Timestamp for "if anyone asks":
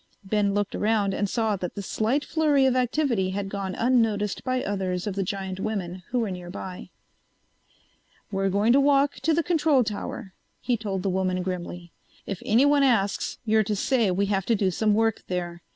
12.25-13.37